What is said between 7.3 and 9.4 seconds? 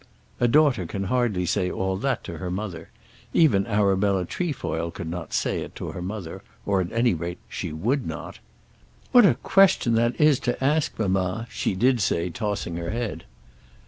she would not. "What a